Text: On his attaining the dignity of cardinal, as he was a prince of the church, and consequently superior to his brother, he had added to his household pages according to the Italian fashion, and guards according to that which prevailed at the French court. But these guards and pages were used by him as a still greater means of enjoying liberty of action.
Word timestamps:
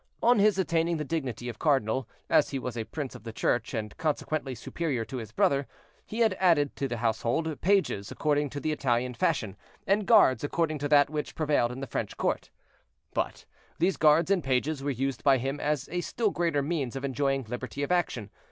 On 0.23 0.39
his 0.39 0.57
attaining 0.57 0.97
the 0.97 1.03
dignity 1.05 1.47
of 1.47 1.59
cardinal, 1.59 2.09
as 2.27 2.49
he 2.49 2.57
was 2.57 2.75
a 2.75 2.85
prince 2.85 3.13
of 3.13 3.21
the 3.21 3.31
church, 3.31 3.71
and 3.75 3.95
consequently 3.97 4.55
superior 4.55 5.05
to 5.05 5.17
his 5.17 5.31
brother, 5.31 5.67
he 6.07 6.21
had 6.21 6.35
added 6.39 6.75
to 6.77 6.87
his 6.87 6.97
household 6.97 7.61
pages 7.61 8.09
according 8.11 8.49
to 8.49 8.59
the 8.59 8.71
Italian 8.71 9.13
fashion, 9.13 9.55
and 9.85 10.07
guards 10.07 10.43
according 10.43 10.79
to 10.79 10.89
that 10.89 11.11
which 11.11 11.35
prevailed 11.35 11.71
at 11.71 11.79
the 11.81 11.85
French 11.85 12.17
court. 12.17 12.49
But 13.13 13.45
these 13.77 13.95
guards 13.97 14.31
and 14.31 14.43
pages 14.43 14.81
were 14.81 14.89
used 14.89 15.23
by 15.23 15.37
him 15.37 15.59
as 15.59 15.87
a 15.91 16.01
still 16.01 16.31
greater 16.31 16.63
means 16.63 16.95
of 16.95 17.05
enjoying 17.05 17.43
liberty 17.43 17.83
of 17.83 17.91
action. 17.91 18.31